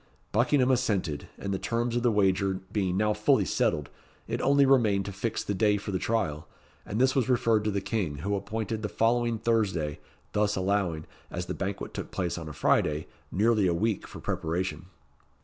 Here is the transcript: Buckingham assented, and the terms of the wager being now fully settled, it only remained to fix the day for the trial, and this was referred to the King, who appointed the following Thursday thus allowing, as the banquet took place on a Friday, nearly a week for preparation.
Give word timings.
Buckingham 0.31 0.71
assented, 0.71 1.27
and 1.37 1.53
the 1.53 1.59
terms 1.59 1.95
of 1.95 2.01
the 2.01 2.09
wager 2.11 2.59
being 2.73 2.97
now 2.97 3.13
fully 3.13 3.45
settled, 3.45 3.91
it 4.27 4.41
only 4.41 4.65
remained 4.65 5.05
to 5.05 5.11
fix 5.11 5.43
the 5.43 5.53
day 5.53 5.77
for 5.77 5.91
the 5.91 5.99
trial, 5.99 6.47
and 6.87 6.99
this 6.99 7.13
was 7.13 7.29
referred 7.29 7.63
to 7.65 7.69
the 7.69 7.81
King, 7.81 8.15
who 8.15 8.33
appointed 8.35 8.81
the 8.81 8.89
following 8.89 9.37
Thursday 9.37 9.99
thus 10.31 10.55
allowing, 10.55 11.05
as 11.29 11.45
the 11.45 11.53
banquet 11.53 11.93
took 11.93 12.09
place 12.09 12.39
on 12.39 12.49
a 12.49 12.53
Friday, 12.53 13.05
nearly 13.31 13.67
a 13.67 13.75
week 13.75 14.07
for 14.07 14.19
preparation. 14.19 14.87